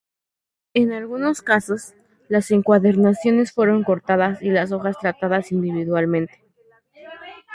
En 0.73 0.93
algunos 0.93 1.43
casos, 1.43 1.93
las 2.27 2.49
encuadernaciones 2.49 3.51
fueron 3.51 3.83
cortadas 3.83 4.41
y 4.41 4.49
las 4.49 4.71
hojas 4.71 4.97
tratadas 4.97 5.51
individualmente. 5.51 6.43